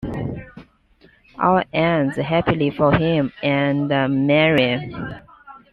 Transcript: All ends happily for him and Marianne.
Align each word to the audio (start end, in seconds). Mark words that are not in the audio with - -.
All 1.37 1.61
ends 1.71 2.15
happily 2.17 2.71
for 2.71 2.91
him 2.91 3.31
and 3.43 3.87
Marianne. 4.25 5.21